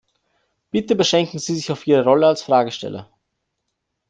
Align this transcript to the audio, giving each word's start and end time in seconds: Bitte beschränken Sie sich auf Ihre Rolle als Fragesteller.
Bitte 0.71 0.95
beschränken 0.95 1.37
Sie 1.37 1.53
sich 1.53 1.71
auf 1.71 1.85
Ihre 1.85 2.03
Rolle 2.05 2.25
als 2.25 2.41
Fragesteller. 2.41 3.07